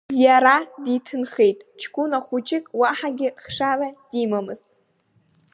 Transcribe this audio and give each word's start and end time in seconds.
Иара 0.23 0.55
диҭынхеит 0.83 1.59
ҷкәына 1.81 2.19
хәыҷык, 2.25 2.65
уаҳагьы 2.79 3.29
хшара 3.41 3.89
димамызт. 4.11 4.67